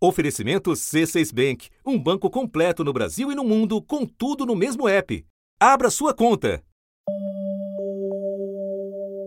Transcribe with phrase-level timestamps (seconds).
[0.00, 4.88] Oferecimento C6 Bank, um banco completo no Brasil e no mundo, com tudo no mesmo
[4.88, 5.24] app.
[5.58, 6.62] Abra sua conta.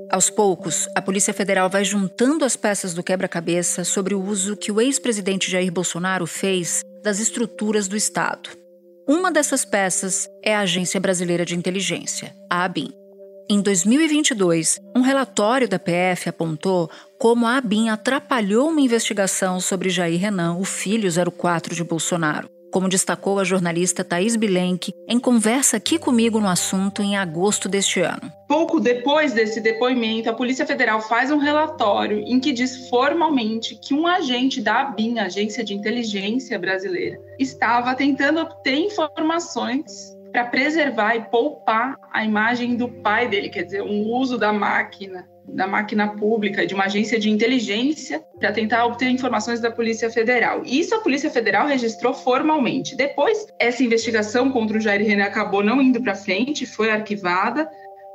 [0.10, 4.72] Aos poucos, a Polícia Federal vai juntando as peças do quebra-cabeça sobre o uso que
[4.72, 8.50] o ex-presidente Jair Bolsonaro fez das estruturas do Estado.
[9.08, 13.01] Uma dessas peças é a Agência Brasileira de Inteligência, a ABIN.
[13.52, 16.90] Em 2022, um relatório da PF apontou
[17.20, 22.88] como a ABIN atrapalhou uma investigação sobre Jair Renan, o filho 04 de Bolsonaro, como
[22.88, 28.32] destacou a jornalista Thaís Bilenque em conversa aqui comigo no assunto em agosto deste ano.
[28.48, 33.94] Pouco depois desse depoimento, a Polícia Federal faz um relatório em que diz formalmente que
[33.94, 41.22] um agente da ABIN, Agência de Inteligência Brasileira, estava tentando obter informações para preservar e
[41.22, 46.66] poupar a imagem do pai dele, quer dizer, um uso da máquina, da máquina pública,
[46.66, 50.64] de uma agência de inteligência, para tentar obter informações da Polícia Federal.
[50.66, 52.96] Isso a Polícia Federal registrou formalmente.
[52.96, 57.70] Depois, essa investigação contra o Jair René acabou não indo para frente, foi arquivada,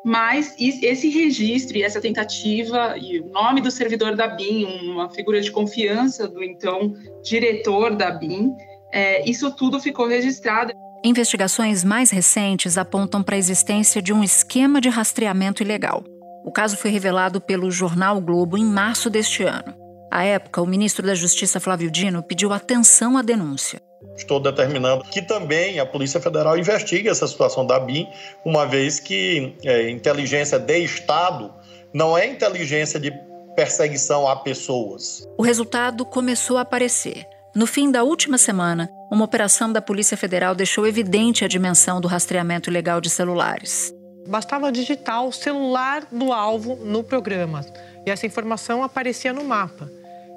[0.04, 5.40] mas esse registro e essa tentativa e o nome do servidor da BIM, uma figura
[5.40, 8.54] de confiança do então diretor da BIM,
[8.92, 10.72] é, isso tudo ficou registrado.
[11.06, 16.02] Investigações mais recentes apontam para a existência de um esquema de rastreamento ilegal.
[16.44, 19.72] O caso foi revelado pelo jornal o Globo em março deste ano.
[20.10, 23.80] À época, o ministro da Justiça Flávio Dino pediu atenção à denúncia.
[24.16, 28.08] Estou determinando que também a Polícia Federal investigue essa situação da BIM,
[28.44, 31.54] uma vez que é, inteligência de Estado
[31.94, 33.12] não é inteligência de
[33.54, 35.24] perseguição a pessoas.
[35.38, 37.35] O resultado começou a aparecer.
[37.56, 42.06] No fim da última semana, uma operação da Polícia Federal deixou evidente a dimensão do
[42.06, 43.94] rastreamento ilegal de celulares.
[44.28, 47.64] Bastava digitar o celular do alvo no programa
[48.06, 49.90] e essa informação aparecia no mapa.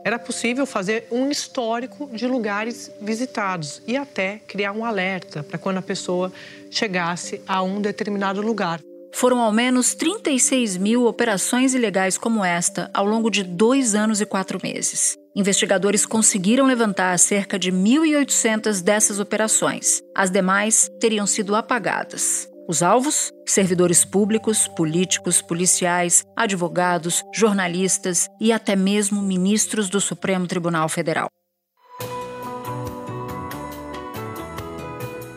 [0.06, 5.80] Era possível fazer um histórico de lugares visitados e até criar um alerta para quando
[5.80, 6.32] a pessoa
[6.72, 8.80] chegasse a um determinado lugar.
[9.14, 14.26] Foram ao menos 36 mil operações ilegais como esta ao longo de dois anos e
[14.26, 15.18] quatro meses.
[15.36, 20.02] Investigadores conseguiram levantar cerca de 1.800 dessas operações.
[20.16, 22.50] As demais teriam sido apagadas.
[22.68, 23.32] Os alvos?
[23.46, 31.30] Servidores públicos, políticos, policiais, advogados, jornalistas e até mesmo ministros do Supremo Tribunal Federal.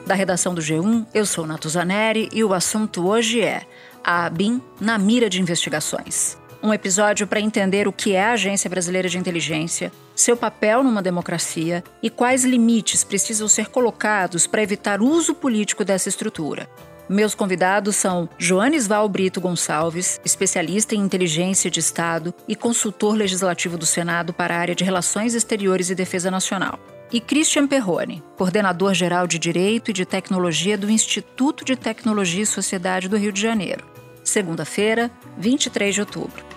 [0.06, 3.62] Da redação do G1, eu sou Natuzaneri e o assunto hoje é
[4.04, 8.70] a ABIN na mira de investigações um episódio para entender o que é a Agência
[8.70, 15.02] Brasileira de Inteligência, seu papel numa democracia e quais limites precisam ser colocados para evitar
[15.02, 16.68] uso político dessa estrutura.
[17.08, 23.76] Meus convidados são Joanes Val Brito Gonçalves, especialista em inteligência de Estado e consultor legislativo
[23.76, 26.78] do Senado para a área de Relações Exteriores e Defesa Nacional.
[27.12, 32.46] E Christian Perrone, coordenador geral de Direito e de Tecnologia do Instituto de Tecnologia e
[32.46, 33.84] Sociedade do Rio de Janeiro.
[34.24, 36.51] Segunda-feira, 23 de outubro.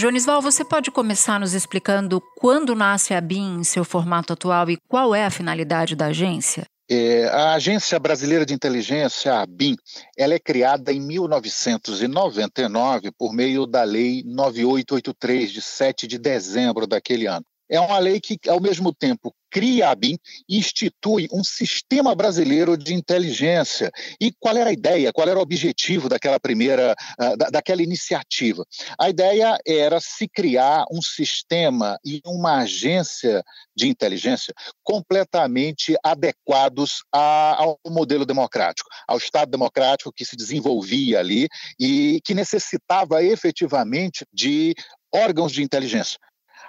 [0.00, 4.78] Jonisval, você pode começar nos explicando quando nasce a BIM em seu formato atual e
[4.88, 6.64] qual é a finalidade da agência?
[6.90, 9.76] É, a Agência Brasileira de Inteligência, a ABIN,
[10.16, 17.26] ela é criada em 1999 por meio da Lei 9883, de 7 de dezembro daquele
[17.26, 17.44] ano.
[17.70, 22.76] É uma lei que, ao mesmo tempo, cria a BIM e institui um sistema brasileiro
[22.76, 23.90] de inteligência.
[24.20, 28.64] E qual era a ideia, qual era o objetivo daquela primeira, uh, daquela iniciativa?
[28.98, 33.42] A ideia era se criar um sistema e uma agência
[33.74, 41.48] de inteligência completamente adequados ao modelo democrático, ao Estado democrático que se desenvolvia ali
[41.78, 44.74] e que necessitava efetivamente de
[45.12, 46.18] órgãos de inteligência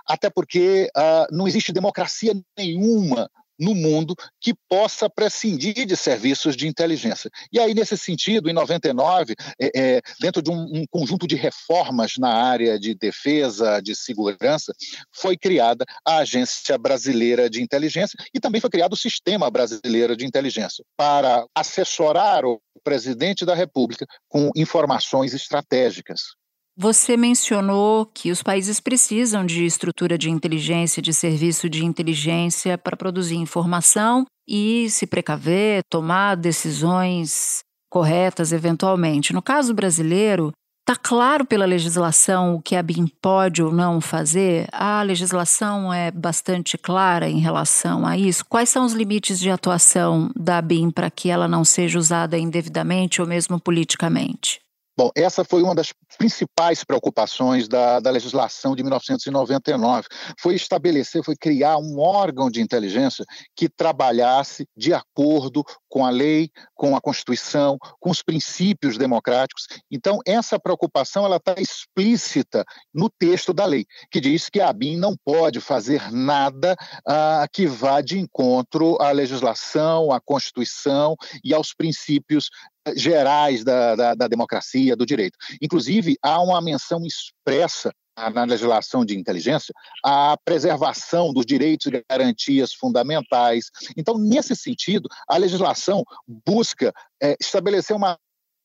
[0.08, 3.30] até porque uh, não existe democracia nenhuma
[3.62, 7.30] no mundo que possa prescindir de serviços de inteligência.
[7.54, 12.14] E aí, nesse sentido, em 99, é, é, dentro de um, um, conjunto de reformas
[12.18, 14.74] na área de defesa, de segurança,
[15.14, 20.26] foi criada a Agência Brasileira de Inteligência e também foi criado o Sistema Brasileiro de
[20.26, 26.41] Inteligência para assessorar o presidente da República com informações estratégicas.
[26.78, 32.96] Você mencionou que os países precisam de estrutura de inteligência, de serviço de inteligência para
[32.96, 37.60] produzir informação e se precaver, tomar decisões
[37.90, 39.34] corretas eventualmente.
[39.34, 44.68] No caso brasileiro, está claro pela legislação o que a BIM pode ou não fazer?
[44.72, 48.46] A legislação é bastante clara em relação a isso.
[48.46, 53.22] Quais são os limites de atuação da BIM para que ela não seja usada indevidamente
[53.22, 54.62] ou mesmo politicamente?
[55.02, 60.08] Bom, essa foi uma das principais preocupações da, da, legislação de 1999.
[60.40, 63.26] Foi estabelecer, foi criar um órgão de inteligência
[63.56, 69.66] que trabalhasse de acordo com a lei, com a Constituição, com os princípios democráticos.
[69.90, 72.64] Então, essa preocupação ela está explícita
[72.94, 76.76] no texto da lei, que diz que a ABIN não pode fazer nada
[77.08, 82.52] ah, que vá de encontro à legislação, à Constituição e aos princípios
[82.96, 85.38] gerais da, da, da democracia, do direito.
[85.62, 87.92] Inclusive, há uma menção expressa
[88.34, 89.74] na legislação de inteligência
[90.04, 93.66] a preservação dos direitos e garantias fundamentais.
[93.98, 96.04] Então, nesse sentido, a legislação
[96.46, 98.18] busca é, estabelecer uma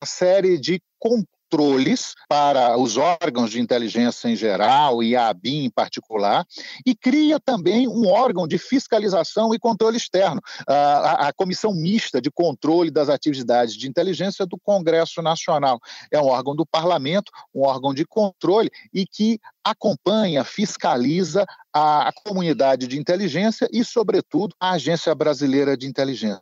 [0.03, 0.79] série de
[1.49, 6.45] controles para os órgãos de inteligência em geral e a ABIN em particular,
[6.85, 12.29] e cria também um órgão de fiscalização e controle externo, a, a Comissão Mista de
[12.29, 15.79] Controle das Atividades de Inteligência do Congresso Nacional.
[16.11, 21.45] É um órgão do parlamento, um órgão de controle e que acompanha, fiscaliza
[21.77, 26.41] a, comunidade de inteligência e, sobretudo, a Agência Brasileira de Inteligência.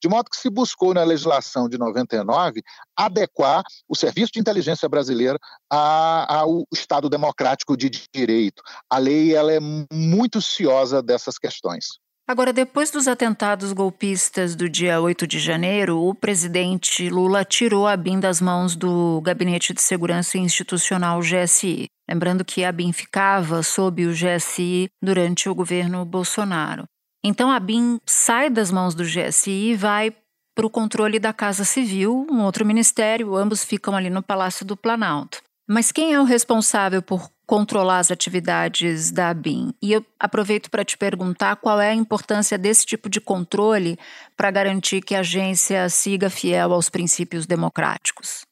[0.00, 2.62] De modo que se buscou na legislação de 99
[2.96, 5.38] adequar o Serviço de Inteligência Brasileira
[5.70, 8.62] ao Estado Democrático de Direito.
[8.90, 9.60] A lei ela é
[9.92, 11.98] muito ciosa dessas questões.
[12.26, 17.94] Agora, depois dos atentados golpistas do dia 8 de janeiro, o presidente Lula tirou a
[17.96, 21.86] BIM das mãos do Gabinete de Segurança Institucional GSI.
[22.08, 26.84] Lembrando que a BIM ficava sob o GSI durante o governo Bolsonaro.
[27.24, 30.14] Então, a BIM sai das mãos do GSI e vai
[30.54, 34.76] para o controle da Casa Civil, um outro ministério, ambos ficam ali no Palácio do
[34.76, 35.42] Planalto.
[35.66, 39.72] Mas quem é o responsável por controlar as atividades da ABIN.
[39.80, 43.98] E eu aproveito para te perguntar qual é a importância desse tipo de controle
[44.36, 48.44] para garantir que a agência siga fiel aos princípios democráticos.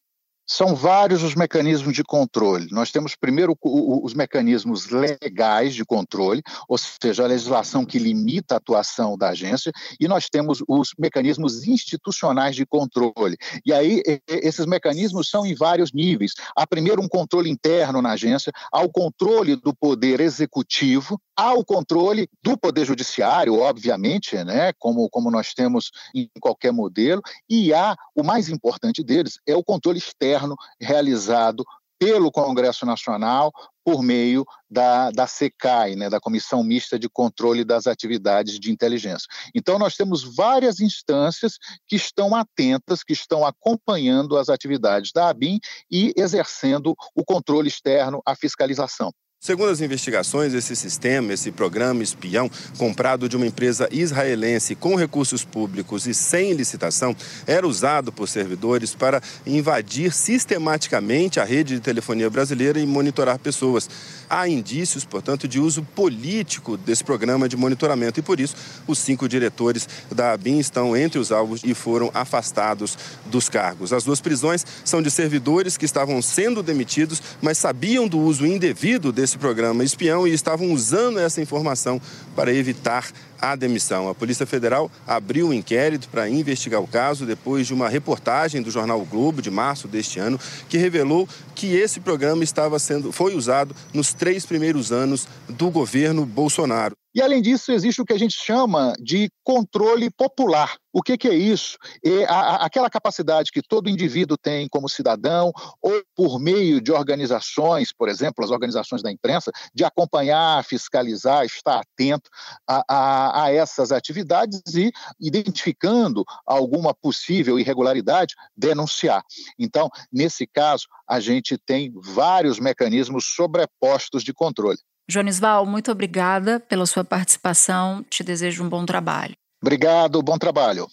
[0.46, 2.66] São vários os mecanismos de controle.
[2.70, 8.58] Nós temos primeiro os mecanismos legais de controle, ou seja, a legislação que limita a
[8.58, 13.36] atuação da agência, e nós temos os mecanismos institucionais de controle.
[13.64, 16.32] E aí esses mecanismos são em vários níveis.
[16.56, 21.64] Há primeiro um controle interno na agência, há o controle do poder executivo, há o
[21.64, 27.96] controle do poder judiciário, obviamente, né, como, como nós temos em qualquer modelo, e há
[28.14, 31.64] o mais importante deles é o controle externo governo realizado
[31.98, 33.52] pelo Congresso Nacional
[33.84, 39.28] por meio da, da SECAI, né, da Comissão Mista de Controle das Atividades de Inteligência.
[39.54, 45.60] Então, nós temos várias instâncias que estão atentas, que estão acompanhando as atividades da ABIN
[45.88, 49.12] e exercendo o controle externo, a fiscalização.
[49.44, 52.48] Segundo as investigações, esse sistema, esse programa espião,
[52.78, 57.12] comprado de uma empresa israelense com recursos públicos e sem licitação,
[57.44, 63.90] era usado por servidores para invadir sistematicamente a rede de telefonia brasileira e monitorar pessoas.
[64.30, 68.54] Há indícios, portanto, de uso político desse programa de monitoramento e, por isso,
[68.86, 72.96] os cinco diretores da ABIN estão entre os alvos e foram afastados
[73.26, 73.92] dos cargos.
[73.92, 79.10] As duas prisões são de servidores que estavam sendo demitidos, mas sabiam do uso indevido
[79.10, 82.00] desse programa espião e estavam usando essa informação
[82.34, 84.08] para evitar a demissão.
[84.08, 88.70] A Polícia Federal abriu um inquérito para investigar o caso depois de uma reportagem do
[88.70, 90.38] jornal o Globo de março deste ano
[90.68, 96.24] que revelou que esse programa estava sendo foi usado nos três primeiros anos do governo
[96.24, 97.01] Bolsonaro.
[97.14, 100.76] E, além disso, existe o que a gente chama de controle popular.
[100.92, 101.76] O que, que é isso?
[102.04, 107.92] É a, aquela capacidade que todo indivíduo tem como cidadão, ou por meio de organizações,
[107.92, 112.30] por exemplo, as organizações da imprensa, de acompanhar, fiscalizar, estar atento
[112.68, 114.90] a, a, a essas atividades e,
[115.20, 119.22] identificando alguma possível irregularidade, denunciar.
[119.58, 124.78] Então, nesse caso, a gente tem vários mecanismos sobrepostos de controle.
[125.12, 128.02] Jonisval, muito obrigada pela sua participação.
[128.08, 129.34] Te desejo um bom trabalho.
[129.62, 130.88] Obrigado, bom trabalho.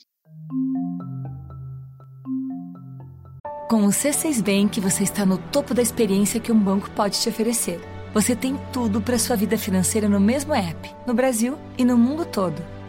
[3.69, 7.29] Com o C6 Bank, você está no topo da experiência que um banco pode te
[7.29, 7.79] oferecer.
[8.13, 12.25] Você tem tudo para sua vida financeira no mesmo app, no Brasil e no mundo
[12.25, 12.78] todo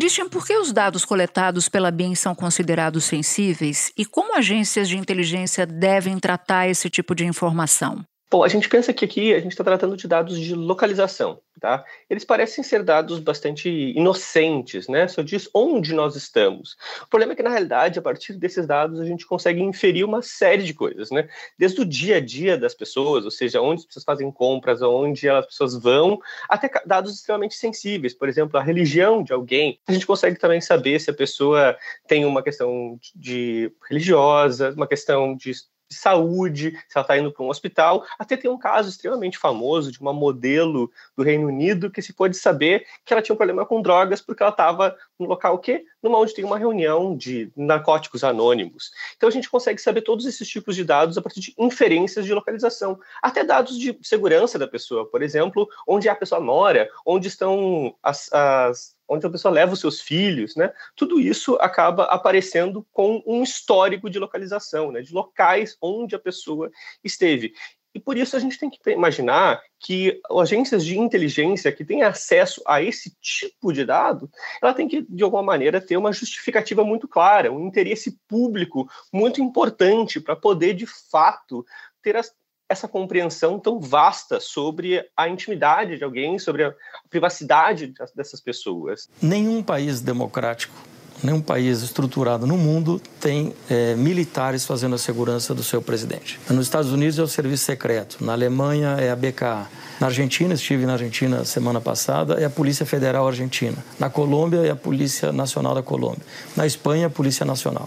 [0.00, 4.96] Christian, por que os dados coletados pela BIM são considerados sensíveis e como agências de
[4.96, 8.02] inteligência devem tratar esse tipo de informação?
[8.30, 11.84] Bom, a gente pensa que aqui a gente está tratando de dados de localização, tá?
[12.08, 15.08] Eles parecem ser dados bastante inocentes, né?
[15.08, 16.76] Só diz onde nós estamos.
[17.02, 20.22] O problema é que, na realidade, a partir desses dados, a gente consegue inferir uma
[20.22, 21.28] série de coisas, né?
[21.58, 25.28] Desde o dia a dia das pessoas, ou seja, onde as pessoas fazem compras, onde
[25.28, 29.80] as pessoas vão, até dados extremamente sensíveis, por exemplo, a religião de alguém.
[29.88, 35.36] A gente consegue também saber se a pessoa tem uma questão de religiosa, uma questão
[35.36, 35.52] de
[35.90, 38.04] de saúde, se ela está indo para um hospital.
[38.18, 42.36] Até tem um caso extremamente famoso de uma modelo do Reino Unido que se pôde
[42.36, 45.84] saber que ela tinha um problema com drogas porque ela estava no local o quê?
[46.00, 48.92] Numa onde tem uma reunião de narcóticos anônimos.
[49.16, 52.32] Então a gente consegue saber todos esses tipos de dados a partir de inferências de
[52.32, 57.94] localização, até dados de segurança da pessoa, por exemplo, onde a pessoa mora, onde estão
[58.02, 60.72] as, as onde a pessoa leva os seus filhos, né?
[60.94, 65.02] Tudo isso acaba aparecendo com um histórico de localização, né?
[65.02, 66.70] De locais onde a pessoa
[67.02, 67.52] esteve.
[67.92, 72.62] E por isso a gente tem que imaginar que agências de inteligência que têm acesso
[72.64, 74.30] a esse tipo de dado,
[74.62, 79.42] ela tem que, de alguma maneira, ter uma justificativa muito clara, um interesse público muito
[79.42, 81.66] importante para poder, de fato,
[82.00, 82.32] ter as,
[82.70, 86.72] essa compreensão tão vasta sobre a intimidade de alguém, sobre a
[87.10, 89.08] privacidade dessas pessoas.
[89.20, 90.72] Nenhum país democrático,
[91.20, 96.38] nenhum país estruturado no mundo tem é, militares fazendo a segurança do seu presidente.
[96.48, 99.66] Nos Estados Unidos é o serviço secreto, na Alemanha é a BKA.
[99.98, 103.76] Na Argentina, estive na Argentina semana passada, é a Polícia Federal Argentina.
[103.98, 106.22] Na Colômbia é a Polícia Nacional da Colômbia.
[106.56, 107.86] Na Espanha, a Polícia Nacional.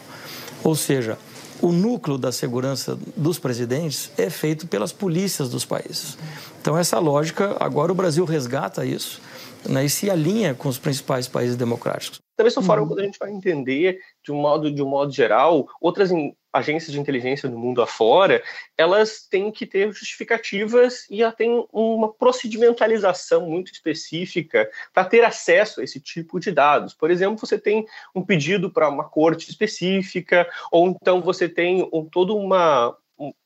[0.63, 1.17] Ou seja,
[1.63, 6.17] o núcleo da segurança dos presidentes é feito pelas polícias dos países.
[6.61, 9.21] Então, essa lógica, agora o Brasil resgata isso
[9.65, 12.22] né, e se alinha com os principais países democráticos.
[12.37, 12.87] Da mesma forma, uhum.
[12.89, 16.11] quando a gente vai entender de um modo, de um modo geral, outras
[16.53, 18.43] agências de inteligência no mundo afora,
[18.77, 25.81] elas têm que ter justificativas e ela tem uma procedimentalização muito específica para ter acesso
[25.81, 26.93] a esse tipo de dados.
[26.93, 32.05] Por exemplo, você tem um pedido para uma corte específica, ou então você tem um,
[32.05, 32.95] todo uma,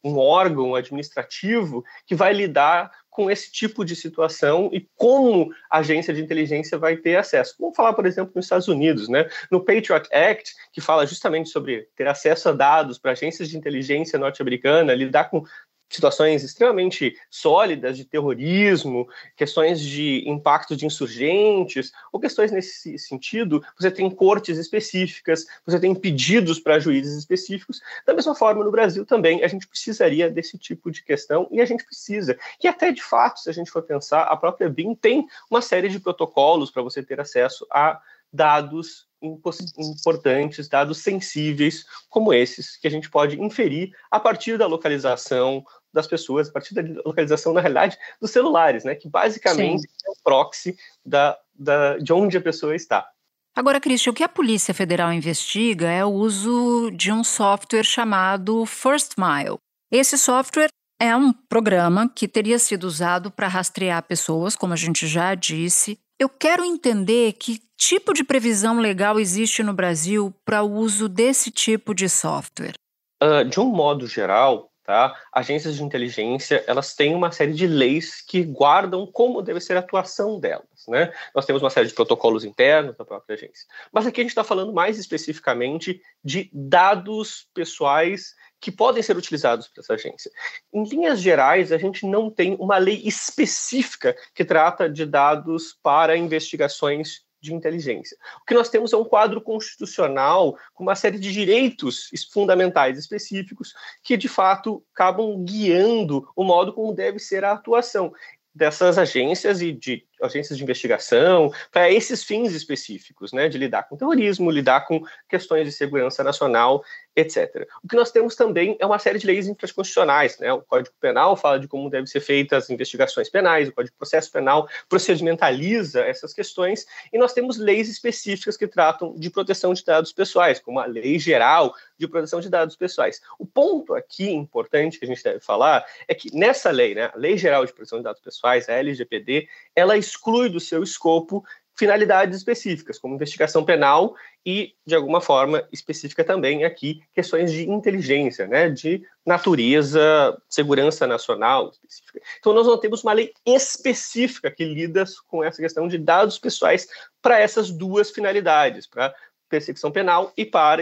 [0.03, 6.13] um órgão administrativo que vai lidar com esse tipo de situação e como a agência
[6.13, 7.55] de inteligência vai ter acesso.
[7.59, 9.27] Vamos falar, por exemplo, nos Estados Unidos, né?
[9.49, 14.19] No Patriot Act, que fala justamente sobre ter acesso a dados para agências de inteligência
[14.19, 15.43] norte-americana, lidar com
[15.89, 23.89] situações extremamente sólidas de terrorismo, questões de impacto de insurgentes, ou questões nesse sentido, você
[23.89, 27.81] tem cortes específicas, você tem pedidos para juízes específicos.
[28.05, 31.65] Da mesma forma, no Brasil também, a gente precisaria desse tipo de questão, e a
[31.65, 32.37] gente precisa.
[32.61, 35.89] E até, de fato, se a gente for pensar, a própria BIM tem uma série
[35.89, 38.01] de protocolos para você ter acesso a
[38.31, 45.63] dados importantes, dados sensíveis como esses, que a gente pode inferir a partir da localização,
[45.91, 48.95] das pessoas, a partir da localização, na realidade, dos celulares, né?
[48.95, 49.87] Que basicamente Sim.
[50.05, 53.07] é o proxy da, da, de onde a pessoa está.
[53.55, 58.65] Agora, Cristian, o que a Polícia Federal investiga é o uso de um software chamado
[58.67, 59.57] First Mile.
[59.91, 60.69] Esse software
[60.99, 65.97] é um programa que teria sido usado para rastrear pessoas, como a gente já disse.
[66.19, 71.51] Eu quero entender que tipo de previsão legal existe no Brasil para o uso desse
[71.51, 72.73] tipo de software.
[73.21, 75.13] Uh, de um modo geral, Tá?
[75.33, 79.81] Agências de inteligência elas têm uma série de leis que guardam como deve ser a
[79.81, 80.85] atuação delas.
[80.87, 81.11] Né?
[81.35, 83.67] Nós temos uma série de protocolos internos da própria agência.
[83.91, 89.67] Mas aqui a gente está falando mais especificamente de dados pessoais que podem ser utilizados
[89.67, 90.31] por essa agência.
[90.73, 96.17] Em linhas gerais, a gente não tem uma lei específica que trata de dados para
[96.17, 98.17] investigações de inteligência.
[98.41, 103.73] O que nós temos é um quadro constitucional com uma série de direitos fundamentais específicos
[104.03, 108.11] que, de fato, acabam guiando o modo como deve ser a atuação
[108.53, 113.97] dessas agências e de agências de investigação para esses fins específicos, né, de lidar com
[113.97, 116.83] terrorismo, lidar com questões de segurança nacional,
[117.15, 117.67] etc.
[117.83, 120.53] O que nós temos também é uma série de leis infraconstitucionais, né?
[120.53, 123.97] O Código Penal fala de como devem ser feitas as investigações penais, o Código de
[123.97, 129.83] Processo Penal procedimentaliza essas questões, e nós temos leis específicas que tratam de proteção de
[129.83, 133.19] dados pessoais, como a Lei Geral de Proteção de Dados Pessoais.
[133.39, 137.17] O ponto aqui importante que a gente deve falar é que nessa lei, né, a
[137.17, 141.43] Lei Geral de Proteção de Dados Pessoais, a LGPD, ela exclui do seu escopo
[141.77, 148.47] finalidades específicas, como investigação penal e, de alguma forma, específica também aqui, questões de inteligência,
[148.47, 152.19] né, de natureza, segurança nacional específica.
[152.39, 156.87] Então, nós não temos uma lei específica que lida com essa questão de dados pessoais
[157.21, 159.13] para essas duas finalidades, para
[159.47, 160.81] perseguição penal e para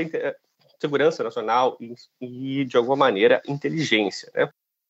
[0.80, 4.32] segurança nacional e, e de alguma maneira, inteligência.
[4.34, 4.48] Né?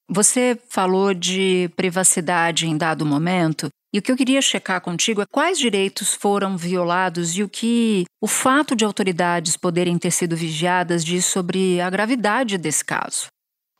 [0.08, 5.26] Você falou de privacidade em dado momento, e o que eu queria checar contigo é
[5.26, 11.02] quais direitos foram violados e o que o fato de autoridades poderem ter sido vigiadas
[11.02, 13.28] diz sobre a gravidade desse caso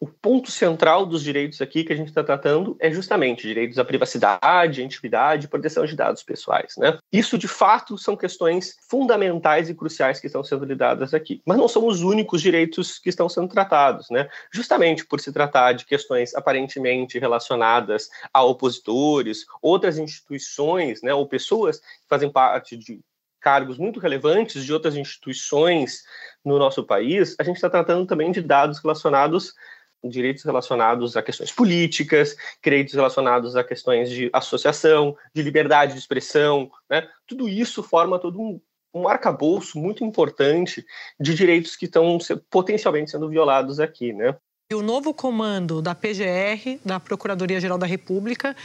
[0.06, 3.84] o ponto central dos direitos aqui que a gente está tratando é justamente direitos à
[3.84, 6.76] privacidade, à intimidade proteção de dados pessoais.
[6.78, 7.00] Né?
[7.12, 11.42] Isso, de fato, são questões fundamentais e cruciais que estão sendo lidadas aqui.
[11.44, 14.08] Mas não são os únicos direitos que estão sendo tratados.
[14.12, 14.30] Né?
[14.54, 21.80] Justamente por se tratar de questões aparentemente relacionadas a opositores, outras instituições né, ou pessoas
[21.80, 23.02] que fazem parte de
[23.46, 26.04] cargos muito relevantes de outras instituições
[26.44, 29.54] no nosso país, a gente está tratando também de dados relacionados
[30.08, 36.70] direitos relacionados a questões políticas, direitos relacionados a questões de associação, de liberdade de expressão,
[36.90, 37.08] né?
[37.28, 38.62] Tudo isso forma todo um,
[38.94, 40.86] um arcabouço muito importante
[41.20, 42.18] de direitos que estão
[42.50, 44.36] potencialmente sendo violados aqui, né?
[44.72, 48.56] E o novo comando da PGR, da Procuradoria-Geral da República,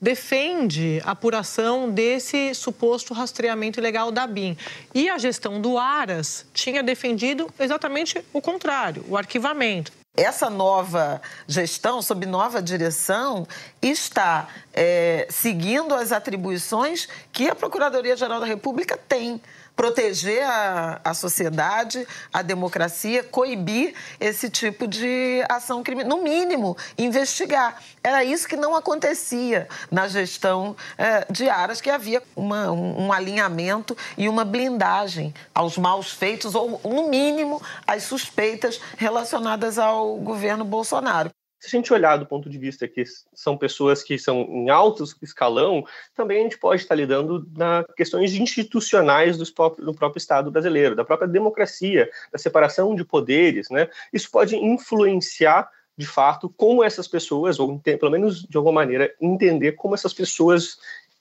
[0.00, 4.56] defende a apuração desse suposto rastreamento ilegal da BIM.
[4.94, 9.99] E a gestão do Aras tinha defendido exatamente o contrário, o arquivamento.
[10.20, 13.48] Essa nova gestão, sob nova direção,
[13.80, 19.40] está é, seguindo as atribuições que a Procuradoria-Geral da República tem
[19.80, 26.14] proteger a, a sociedade, a democracia, coibir esse tipo de ação criminosa.
[26.14, 27.80] No mínimo, investigar.
[28.04, 33.12] Era isso que não acontecia na gestão é, de Aras, que havia uma, um, um
[33.12, 40.62] alinhamento e uma blindagem aos maus feitos, ou, no mínimo, às suspeitas relacionadas ao governo
[40.62, 41.30] Bolsonaro.
[41.60, 45.04] Se a gente olhar do ponto de vista que são pessoas que são em alto
[45.22, 50.50] escalão, também a gente pode estar lidando na questões institucionais do próprio, do próprio Estado
[50.50, 53.88] brasileiro, da própria democracia, da separação de poderes, né?
[54.10, 59.72] Isso pode influenciar de fato como essas pessoas, ou pelo menos de alguma maneira entender
[59.72, 60.78] como essas pessoas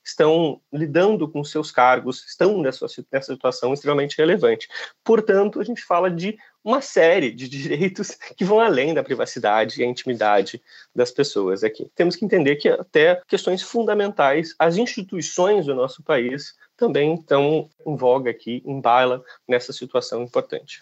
[0.10, 4.68] estão lidando com seus cargos, estão nessa, nessa situação extremamente relevante.
[5.04, 9.84] Portanto, a gente fala de uma série de direitos que vão além da privacidade e
[9.84, 10.62] a intimidade
[10.96, 11.90] das pessoas aqui.
[11.96, 17.96] Temos que entender que até questões fundamentais, as instituições do nosso país também estão em
[17.96, 20.82] voga aqui, em baila nessa situação importante.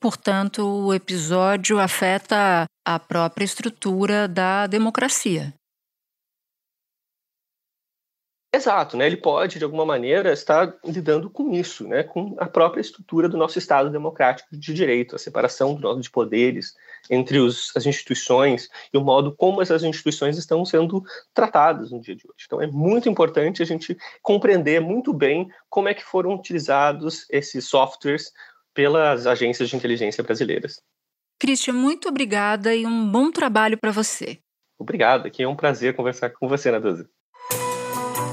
[0.00, 5.54] Portanto, o episódio afeta a própria estrutura da democracia.
[8.54, 9.06] Exato, né?
[9.06, 12.04] Ele pode, de alguma maneira, estar lidando com isso, né?
[12.04, 16.72] Com a própria estrutura do nosso Estado democrático de direito, a separação de poderes
[17.10, 21.02] entre os, as instituições e o modo como essas instituições estão sendo
[21.34, 22.44] tratadas no dia de hoje.
[22.46, 27.66] Então, é muito importante a gente compreender muito bem como é que foram utilizados esses
[27.66, 28.32] softwares
[28.72, 30.80] pelas agências de inteligência brasileiras.
[31.40, 34.38] Christian, muito obrigada e um bom trabalho para você.
[34.78, 37.08] Obrigado, aqui é um prazer conversar com você, Naduza.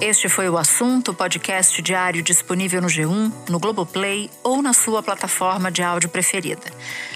[0.01, 5.71] Este foi o assunto podcast diário disponível no G1, no Globoplay ou na sua plataforma
[5.71, 6.73] de áudio preferida.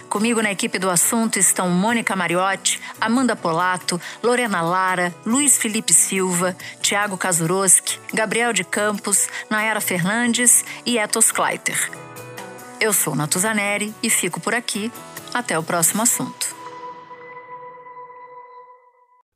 [0.08, 6.56] Comigo na equipe do assunto estão Mônica Mariotti, Amanda Polato, Lorena Lara, Luiz Felipe Silva,
[6.80, 11.92] Tiago Kazuroski, Gabriel de Campos, Nayara Fernandes e Etos Kleiter.
[12.80, 14.92] Eu sou Natuzaneri e fico por aqui.
[15.34, 16.56] Até o próximo assunto.